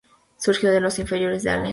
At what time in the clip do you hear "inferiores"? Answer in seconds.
0.97-1.43